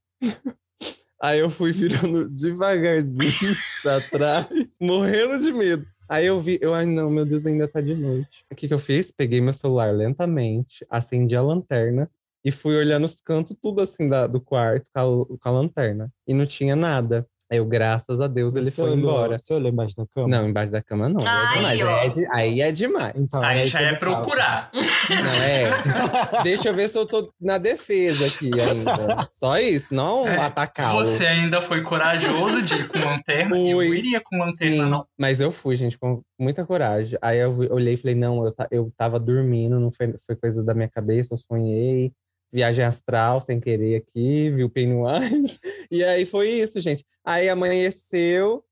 [1.21, 4.47] Aí eu fui virando devagarzinho pra trás,
[4.79, 5.85] morrendo de medo.
[6.09, 8.43] Aí eu vi, eu, ai não, meu Deus, ainda tá de noite.
[8.51, 9.11] O que que eu fiz?
[9.11, 12.09] Peguei meu celular lentamente, acendi a lanterna
[12.43, 16.11] e fui olhando os cantos, tudo assim da, do quarto com a, com a lanterna.
[16.27, 17.25] E não tinha nada.
[17.51, 19.37] Aí eu, graças a Deus, ele foi embora.
[19.37, 20.27] Você olhou embaixo da cama?
[20.29, 21.19] Não, embaixo da cama não.
[21.27, 22.17] Ai, Aí é demais.
[22.17, 23.13] Aí é, aí é demais.
[23.17, 24.71] Então, Aí era já que é procurar.
[24.73, 26.43] Não, é.
[26.43, 29.27] Deixa eu ver se eu tô na defesa aqui ainda.
[29.31, 30.99] Só isso, não É, atacá-lo.
[30.99, 33.57] Você ainda foi corajoso de ir com lanterna.
[33.59, 33.97] Eu Fui.
[33.97, 35.05] iria com lanterna, Sim, não.
[35.19, 37.19] mas eu fui, gente, com muita coragem.
[37.21, 40.73] Aí eu olhei e falei, não, eu, eu tava dormindo, não foi, foi coisa da
[40.73, 42.13] minha cabeça, eu sonhei.
[42.51, 45.59] Viagem astral, sem querer aqui, vi o Pennywise.
[45.89, 47.05] E aí foi isso, gente.
[47.23, 48.63] Aí amanheceu,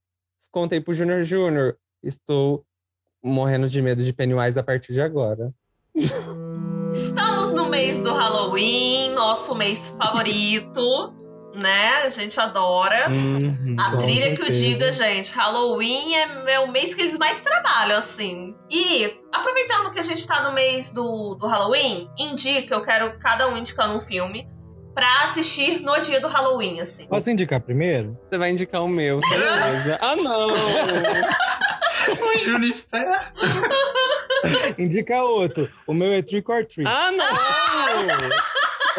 [0.51, 2.65] contei pro Júnior Júnior, estou
[3.23, 5.53] morrendo de medo de Pennywise a partir de agora.
[6.91, 10.81] Estamos no mês do Halloween, nosso mês favorito.
[11.55, 12.03] Né?
[12.03, 13.09] A gente adora.
[13.09, 14.61] Uhum, A trilha que o certeza.
[14.67, 15.33] diga, gente.
[15.33, 18.55] Halloween é, é o mês que eles mais trabalham, assim.
[18.69, 23.47] E, aproveitando que a gente tá no mês do, do Halloween, indica, eu quero cada
[23.49, 24.47] um indicando um filme
[24.93, 27.07] pra assistir no dia do Halloween, assim.
[27.07, 28.17] Posso indicar primeiro?
[28.27, 29.97] Você vai indicar o meu, certeza.
[30.01, 30.47] ah, não!
[32.09, 33.19] O Júnior espera.
[34.77, 35.69] Indica outro.
[35.85, 36.89] O meu é Trick or Treat.
[36.89, 37.27] ah, não!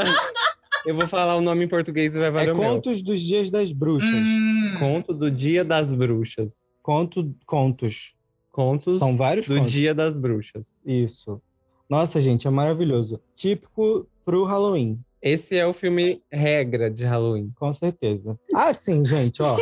[0.86, 2.68] Eu vou falar o nome em português e vai valer é o meu.
[2.74, 4.08] Contos dos Dias das Bruxas.
[4.10, 6.54] Hum, Conto do Dia das Bruxas.
[6.82, 8.14] Conto, contos.
[8.50, 9.70] Contos São vários do contos.
[9.72, 10.66] Dia das Bruxas.
[10.84, 11.40] Isso.
[11.88, 13.20] Nossa, gente, é maravilhoso.
[13.36, 17.52] Típico pro Halloween, Esse é o filme regra de Halloween.
[17.56, 18.38] com certeza.
[18.54, 19.56] Ah, sim, gente, ó.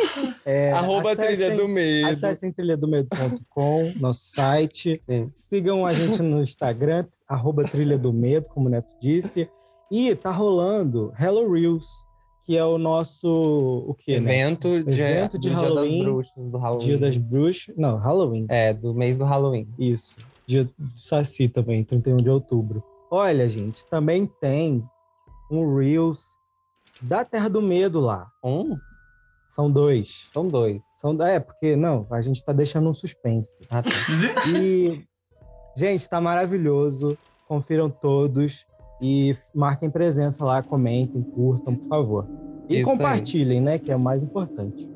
[0.45, 2.07] É, Arroba acessem- Trilha do Medo.
[2.07, 5.01] Acessem trilhadomedo.com, nosso site.
[5.05, 5.31] Sim.
[5.35, 9.49] Sigam a gente no Instagram, arroba Trilha do Medo, como o Neto disse.
[9.91, 12.05] E tá rolando Hello Reels,
[12.43, 13.27] que é o nosso.
[13.87, 14.13] O quê?
[14.13, 16.57] Evento, de, Evento de Halloween, Dia das Bruxas, do?
[16.57, 16.85] Halloween.
[16.85, 17.75] Dia das Bruxas.
[17.75, 18.45] Não, Halloween.
[18.49, 19.67] É, do mês do Halloween.
[19.79, 20.15] Isso.
[20.45, 22.83] Dia do Saci também, 31 de outubro.
[23.11, 24.83] Olha, gente, também tem
[25.51, 26.37] um Reels
[27.01, 28.27] da Terra do Medo lá.
[28.43, 28.77] Um?
[29.47, 30.29] São dois.
[30.31, 30.81] São dois.
[30.97, 33.65] São, é, porque, não, a gente tá deixando um suspense.
[33.69, 33.89] Ah, tá.
[34.55, 35.03] E,
[35.75, 37.17] gente, tá maravilhoso.
[37.47, 38.67] Confiram todos
[39.01, 42.27] e marquem presença lá, comentem, curtam, por favor.
[42.67, 42.97] E Isso aí.
[42.97, 43.79] compartilhem, né?
[43.79, 44.87] Que é o mais importante.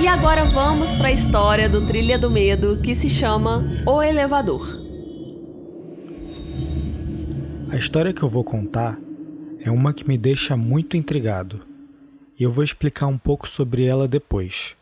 [0.00, 4.84] E agora vamos para a história do Trilha do Medo que se chama O Elevador.
[7.70, 8.98] A história que eu vou contar
[9.60, 11.62] é uma que me deixa muito intrigado.
[12.38, 14.76] E eu vou explicar um pouco sobre ela depois.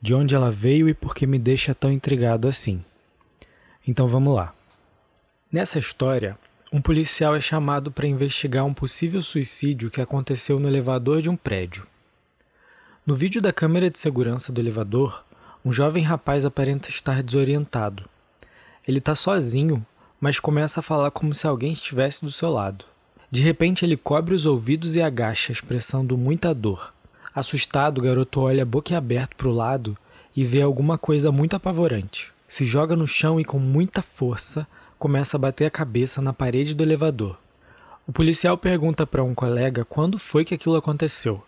[0.00, 2.84] De onde ela veio e por que me deixa tão intrigado assim.
[3.86, 4.54] Então vamos lá.
[5.52, 6.38] Nessa história,
[6.72, 11.34] um policial é chamado para investigar um possível suicídio que aconteceu no elevador de um
[11.34, 11.82] prédio.
[13.04, 15.24] No vídeo da câmera de segurança do elevador,
[15.64, 18.04] um jovem rapaz aparenta estar desorientado.
[18.86, 19.84] Ele está sozinho,
[20.20, 22.84] mas começa a falar como se alguém estivesse do seu lado.
[23.28, 26.94] De repente, ele cobre os ouvidos e agacha, expressando muita dor.
[27.34, 29.98] Assustado, o garoto olha boquiaberto para o lado
[30.36, 32.32] e vê alguma coisa muito apavorante.
[32.46, 34.64] Se joga no chão e, com muita força,
[35.00, 37.38] começa a bater a cabeça na parede do elevador.
[38.06, 41.42] O policial pergunta para um colega quando foi que aquilo aconteceu.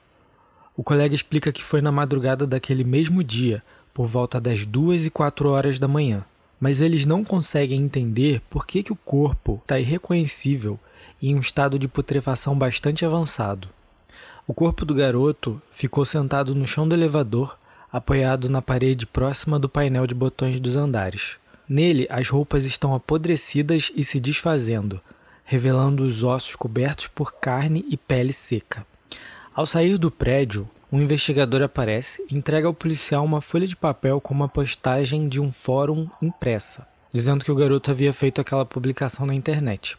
[0.75, 3.63] O colega explica que foi na madrugada daquele mesmo dia,
[3.93, 6.25] por volta das duas e quatro horas da manhã.
[6.59, 10.81] Mas eles não conseguem entender por que, que o corpo está irreconhecível
[11.21, 13.69] e em um estado de putrefação bastante avançado.
[14.47, 17.59] O corpo do garoto ficou sentado no chão do elevador,
[17.93, 21.42] apoiado na parede próxima do painel de botões dos andares.
[21.69, 25.01] Nele, as roupas estão apodrecidas e se desfazendo,
[25.45, 28.87] revelando os ossos cobertos por carne e pele seca.
[29.55, 34.21] Ao sair do prédio, um investigador aparece e entrega ao policial uma folha de papel
[34.21, 39.25] com uma postagem de um fórum impressa, dizendo que o garoto havia feito aquela publicação
[39.25, 39.97] na internet.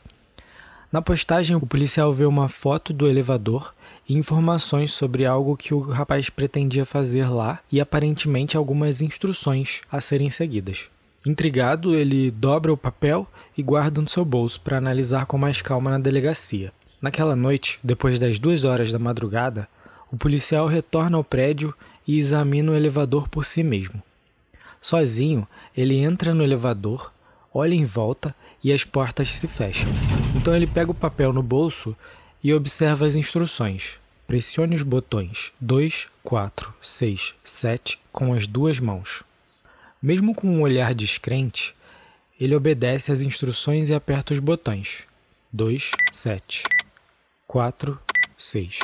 [0.91, 3.73] Na postagem, o policial vê uma foto do elevador
[4.07, 9.99] e informações sobre algo que o rapaz pretendia fazer lá e aparentemente algumas instruções a
[9.99, 10.89] serem seguidas.
[11.25, 13.25] Intrigado, ele dobra o papel
[13.57, 16.73] e guarda no seu bolso para analisar com mais calma na delegacia.
[17.01, 19.67] Naquela noite, depois das duas horas da madrugada,
[20.11, 21.73] o policial retorna ao prédio
[22.05, 24.03] e examina o elevador por si mesmo.
[24.81, 27.11] Sozinho, ele entra no elevador,
[27.53, 29.89] olha em volta e as portas se fecham.
[30.35, 31.95] Então ele pega o papel no bolso
[32.43, 33.97] e observa as instruções.
[34.27, 39.23] Pressione os botões 2, 4, 6, 7 com as duas mãos.
[40.03, 41.73] Mesmo com um olhar descrente,
[42.37, 45.05] ele obedece às instruções e aperta os botões
[45.49, 46.63] 2, 7,
[47.47, 47.97] 4,
[48.37, 48.79] 6.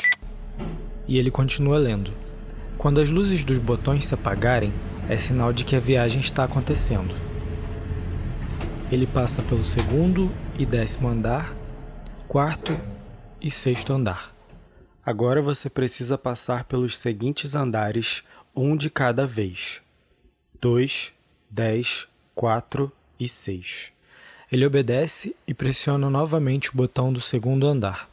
[1.06, 2.10] E ele continua lendo.
[2.78, 4.72] Quando as luzes dos botões se apagarem,
[5.10, 7.14] é sinal de que a viagem está acontecendo.
[8.90, 11.54] Ele passa pelo segundo e décimo andar,
[12.26, 12.80] quarto
[13.42, 14.34] e sexto andar.
[15.04, 18.22] Agora você precisa passar pelos seguintes andares,
[18.56, 19.82] um de cada vez:
[20.60, 21.10] 2,
[21.48, 23.92] 10, 4 e 6.
[24.52, 28.10] Ele obedece e pressiona novamente o botão do segundo andar.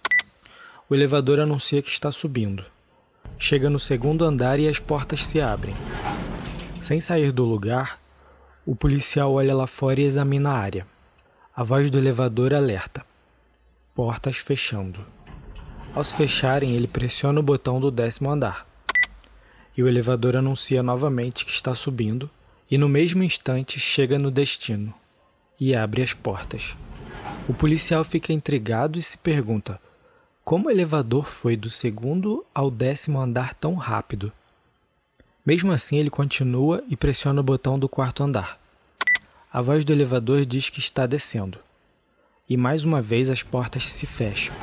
[0.89, 2.63] O elevador anuncia que está subindo.
[3.37, 5.75] Chega no segundo andar e as portas se abrem.
[6.81, 7.99] Sem sair do lugar,
[8.65, 10.87] o policial olha lá fora e examina a área.
[11.53, 13.05] A voz do elevador alerta:
[13.93, 15.05] portas fechando.
[15.93, 18.65] Ao se fecharem, ele pressiona o botão do décimo andar.
[19.75, 22.29] E o elevador anuncia novamente que está subindo,
[22.69, 24.93] e no mesmo instante chega no destino
[25.59, 26.75] e abre as portas.
[27.47, 29.79] O policial fica intrigado e se pergunta:
[30.43, 34.31] como o elevador foi do segundo ao décimo andar tão rápido.
[35.45, 38.59] Mesmo assim, ele continua e pressiona o botão do quarto andar.
[39.51, 41.57] A voz do elevador diz que está descendo.
[42.49, 44.53] E mais uma vez as portas se fecham.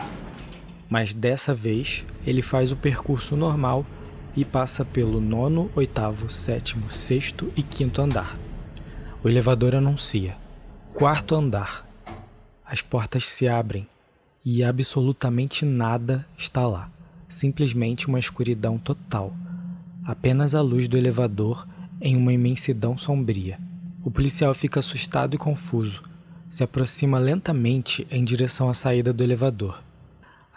[0.89, 3.85] Mas dessa vez ele faz o percurso normal
[4.37, 8.37] e passa pelo nono, oitavo, sétimo, sexto e quinto andar.
[9.23, 10.37] O elevador anuncia:
[10.93, 11.87] quarto andar.
[12.65, 13.87] As portas se abrem
[14.45, 16.91] e absolutamente nada está lá.
[17.29, 19.33] Simplesmente uma escuridão total.
[20.05, 21.67] Apenas a luz do elevador
[22.01, 23.59] em uma imensidão sombria.
[24.05, 26.03] O policial fica assustado e confuso.
[26.51, 29.83] Se aproxima lentamente em direção à saída do elevador.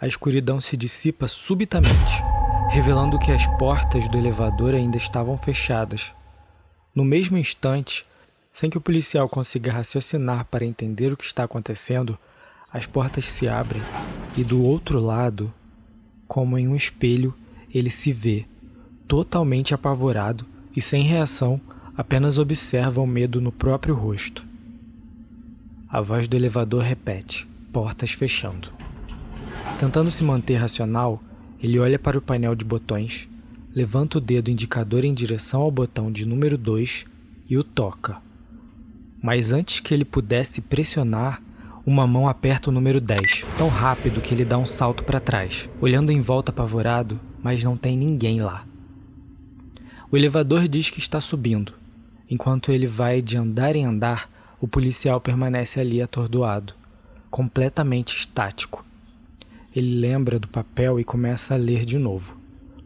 [0.00, 2.22] A escuridão se dissipa subitamente,
[2.68, 6.12] revelando que as portas do elevador ainda estavam fechadas.
[6.94, 8.04] No mesmo instante,
[8.52, 12.18] sem que o policial consiga raciocinar para entender o que está acontecendo,
[12.70, 13.82] as portas se abrem
[14.36, 15.52] e do outro lado,
[16.26, 17.34] como em um espelho,
[17.72, 18.44] ele se vê,
[19.06, 20.44] totalmente apavorado
[20.76, 21.60] e sem reação,
[21.96, 24.44] apenas observa o medo no próprio rosto.
[25.88, 28.70] A voz do elevador repete, portas fechando.
[29.80, 31.22] Tentando se manter racional,
[31.60, 33.28] ele olha para o painel de botões,
[33.74, 37.04] levanta o dedo indicador em direção ao botão de número 2
[37.48, 38.16] e o toca.
[39.22, 41.42] Mas antes que ele pudesse pressionar,
[41.84, 45.68] uma mão aperta o número 10, tão rápido que ele dá um salto para trás,
[45.80, 48.64] olhando em volta apavorado, mas não tem ninguém lá.
[50.10, 51.72] O elevador diz que está subindo.
[52.30, 56.74] Enquanto ele vai de andar em andar, o policial permanece ali atordoado,
[57.30, 58.84] completamente estático.
[59.74, 62.36] Ele lembra do papel e começa a ler de novo,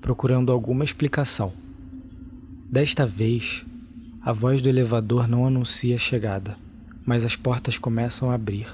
[0.01, 1.53] procurando alguma explicação.
[2.71, 3.65] Desta vez,
[4.21, 6.57] a voz do elevador não anuncia a chegada,
[7.05, 8.67] mas as portas começam a abrir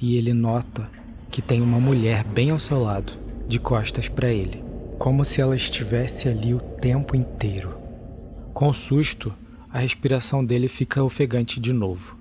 [0.00, 0.88] e ele nota
[1.30, 3.12] que tem uma mulher bem ao seu lado,
[3.48, 4.62] de costas para ele,
[4.98, 7.76] como se ela estivesse ali o tempo inteiro.
[8.52, 9.32] Com susto,
[9.70, 12.16] a respiração dele fica ofegante de novo.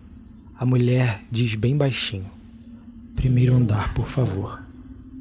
[0.57, 2.29] A mulher diz bem baixinho:
[3.15, 4.64] Primeiro andar, por favor.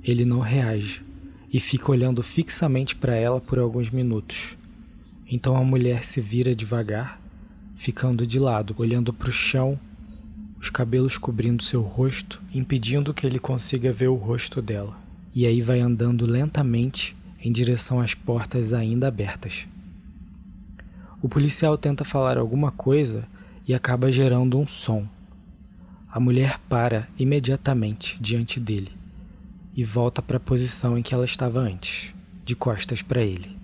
[0.05, 1.03] Ele não reage
[1.51, 4.55] e fica olhando fixamente para ela por alguns minutos.
[5.27, 7.19] Então a mulher se vira devagar,
[7.75, 9.81] ficando de lado, olhando para o chão
[10.61, 14.95] os cabelos cobrindo seu rosto, impedindo que ele consiga ver o rosto dela.
[15.35, 19.67] E aí vai andando lentamente em direção às portas ainda abertas.
[21.23, 23.27] O policial tenta falar alguma coisa
[23.67, 25.07] e acaba gerando um som.
[26.11, 29.04] A mulher para imediatamente diante dele
[29.77, 33.57] e volta para a posição em que ela estava antes, de costas para ele.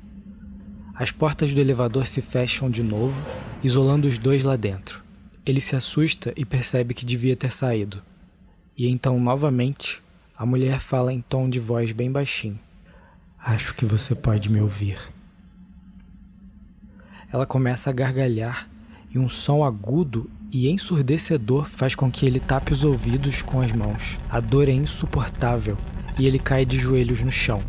[0.94, 3.22] As portas do elevador se fecham de novo,
[3.62, 5.02] isolando os dois lá dentro.
[5.46, 8.02] Ele se assusta e percebe que devia ter saído.
[8.76, 10.02] E então, novamente,
[10.36, 12.58] a mulher fala em tom de voz bem baixinho:
[13.38, 14.98] Acho que você pode me ouvir.
[17.32, 18.68] Ela começa a gargalhar
[19.10, 23.72] e um som agudo e ensurdecedor faz com que ele tape os ouvidos com as
[23.72, 24.18] mãos.
[24.28, 25.76] A dor é insuportável
[26.18, 27.62] e ele cai de joelhos no chão.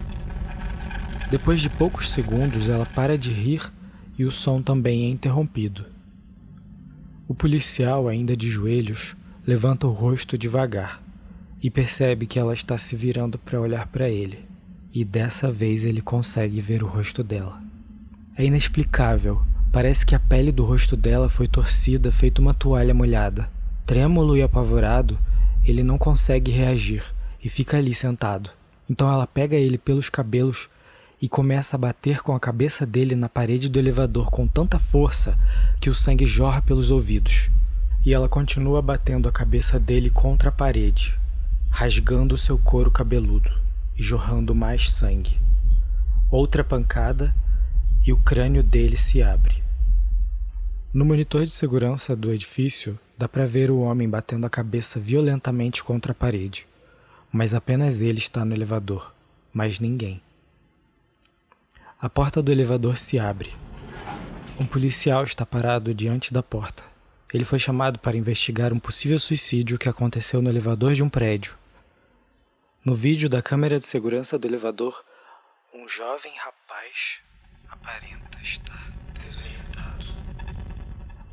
[1.30, 3.71] Depois de poucos segundos, ela para de rir
[4.17, 5.86] e o som também é interrompido.
[7.27, 9.15] O policial, ainda de joelhos,
[9.47, 11.01] levanta o rosto devagar
[11.63, 14.39] e percebe que ela está se virando para olhar para ele.
[14.93, 17.62] E dessa vez ele consegue ver o rosto dela.
[18.38, 19.41] É inexplicável.
[19.71, 23.49] Parece que a pele do rosto dela foi torcida, feito uma toalha molhada.
[23.86, 25.17] Trêmulo e apavorado,
[25.65, 27.04] ele não consegue reagir
[27.43, 28.49] e fica ali sentado.
[28.89, 30.69] Então ela pega ele pelos cabelos
[31.21, 35.38] e começa a bater com a cabeça dele na parede do elevador com tanta força
[35.80, 37.49] que o sangue jorra pelos ouvidos.
[38.04, 41.17] E ela continua batendo a cabeça dele contra a parede,
[41.69, 43.51] rasgando seu couro cabeludo
[43.95, 45.38] e jorrando mais sangue.
[46.32, 47.36] Outra pancada
[48.04, 49.62] e o crânio dele se abre.
[50.91, 55.84] No monitor de segurança do edifício, dá para ver o homem batendo a cabeça violentamente
[55.84, 56.65] contra a parede,
[57.32, 59.13] mas apenas ele está no elevador,
[59.54, 60.22] mais ninguém.
[62.00, 63.54] A porta do elevador se abre.
[64.60, 66.84] Um policial está parado diante da porta.
[67.34, 71.56] Ele foi chamado para investigar um possível suicídio que aconteceu no elevador de um prédio.
[72.84, 75.02] No vídeo da câmera de segurança do elevador,
[75.73, 77.21] um jovem rapaz
[77.69, 80.06] aparenta estar desorientado.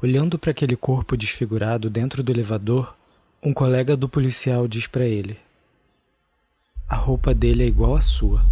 [0.01, 2.95] Olhando para aquele corpo desfigurado dentro do elevador,
[3.43, 5.39] um colega do policial diz para ele:
[6.89, 8.43] A roupa dele é igual à sua.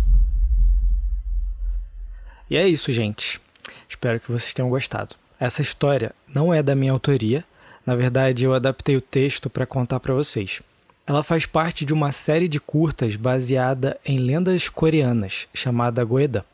[2.51, 3.41] E é isso, gente.
[3.89, 5.17] Espero que vocês tenham gostado.
[5.41, 7.43] Essa história não é da minha autoria.
[7.87, 10.61] Na verdade, eu adaptei o texto para contar para vocês.
[11.07, 16.45] Ela faz parte de uma série de curtas baseada em lendas coreanas, chamada Goedan,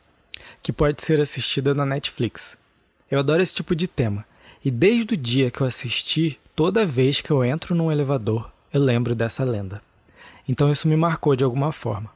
[0.61, 2.57] que pode ser assistida na Netflix.
[3.11, 4.23] Eu adoro esse tipo de tema,
[4.63, 8.79] e desde o dia que eu assisti, toda vez que eu entro num elevador, eu
[8.79, 9.81] lembro dessa lenda.
[10.47, 12.09] Então isso me marcou de alguma forma.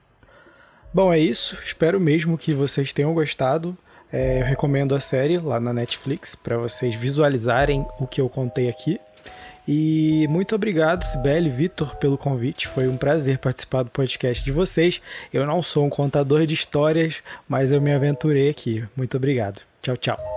[0.94, 1.58] Bom, é isso.
[1.64, 3.78] Espero mesmo que vocês tenham gostado.
[4.12, 8.70] É, eu recomendo a série lá na Netflix para vocês visualizarem o que eu contei
[8.70, 9.00] aqui.
[9.68, 12.70] E muito obrigado, Sibeli Vitor, pelo convite.
[12.70, 15.02] Foi um prazer participar do podcast de vocês.
[15.34, 18.86] Eu não sou um contador de histórias, mas eu me aventurei aqui.
[18.96, 19.62] Muito obrigado.
[19.82, 20.37] Tchau, tchau.